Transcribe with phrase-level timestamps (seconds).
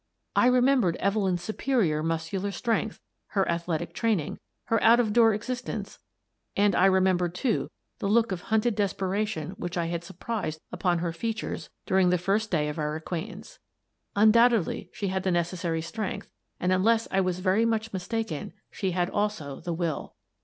[0.35, 5.99] I remembered Evelyn's superior muscular strength, her athletic training, her out of door existence,—
[6.57, 11.13] and I remembered, too, the look of hunted desperation which I had surprised upon her
[11.13, 13.59] features during the first day of our acquaintance.
[14.15, 19.07] Undoubtedly she had the necessary strength, and, unless I was very much mistaken, she had
[19.11, 20.15] also the will.